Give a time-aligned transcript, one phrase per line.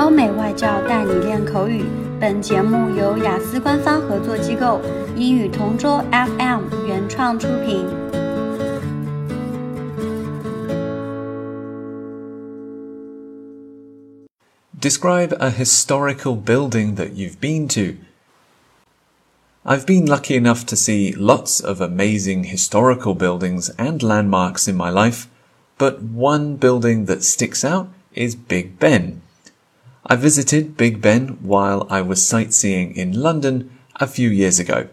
[0.00, 1.84] 欧美外教带你练口语。
[2.18, 4.80] 本节目由雅思官方合作机构
[5.16, 7.86] 英语同桌 FM 原创出品。
[14.80, 17.98] Describe a historical building that you've been to.
[19.64, 24.90] I've been lucky enough to see lots of amazing historical buildings and landmarks in my
[24.90, 25.26] life,
[25.76, 29.22] but one building that sticks out is Big Ben.
[30.05, 34.87] I visited Big Ben while I was sightseeing in London a few years ago.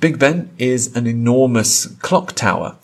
[0.00, 2.76] Big Ben is an enormous clock tower.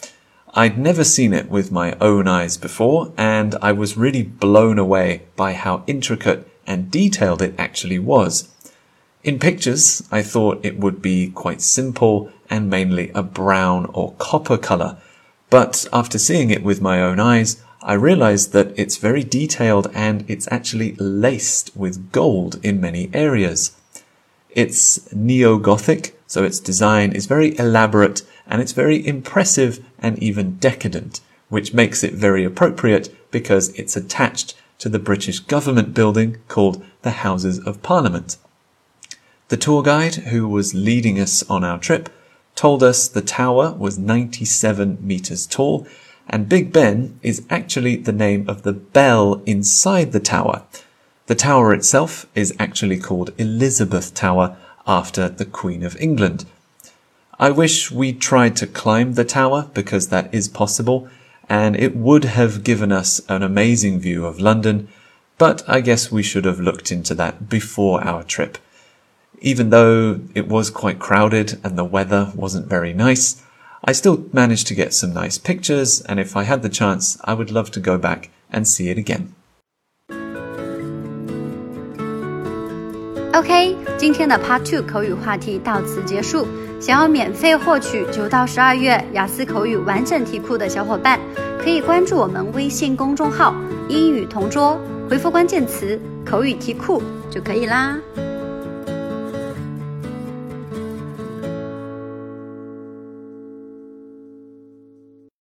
[0.54, 5.22] I'd never seen it with my own eyes before, and I was really blown away
[5.36, 8.48] by how intricate and detailed it actually was.
[9.22, 14.58] In pictures, I thought it would be quite simple and mainly a brown or copper
[14.58, 14.96] color,
[15.48, 20.24] but after seeing it with my own eyes, I realized that it's very detailed and
[20.26, 23.76] it's actually laced with gold in many areas.
[24.48, 31.20] It's neo-Gothic, so its design is very elaborate and it's very impressive and even decadent,
[31.50, 37.22] which makes it very appropriate because it's attached to the British government building called the
[37.22, 38.38] Houses of Parliament.
[39.48, 42.08] The tour guide who was leading us on our trip
[42.54, 45.86] told us the tower was 97 meters tall
[46.28, 50.62] and Big Ben is actually the name of the bell inside the tower.
[51.26, 56.44] The tower itself is actually called Elizabeth Tower after the Queen of England.
[57.38, 61.08] I wish we tried to climb the tower because that is possible
[61.48, 64.88] and it would have given us an amazing view of London,
[65.36, 68.58] but I guess we should have looked into that before our trip.
[69.40, 73.42] Even though it was quite crowded and the weather wasn't very nice,
[73.83, 77.33] I still managed to get some nice pictures, and if I had the chance, I
[77.33, 79.27] would love to go back and see it again.
[83.33, 86.45] OK，今天的 Part Two 口语话题到此结束。
[86.81, 91.19] 想要免费获取九到十二月雅思口语完整题库的小伙伴，
[91.61, 93.55] 可以关注我们微信公众号“
[93.89, 94.79] 英语同桌”，
[95.09, 97.97] 回复关键词“口语题库”就可以啦。